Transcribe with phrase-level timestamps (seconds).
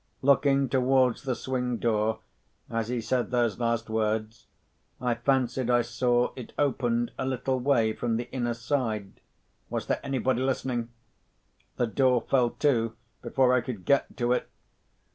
[0.23, 2.21] Looking towards the swing door,
[2.71, 4.47] as he said those last words,
[4.99, 9.21] I fancied I saw it opened a little way from the inner side.
[9.69, 10.89] Was there anybody listening?
[11.77, 14.49] The door fell to, before I could get to it.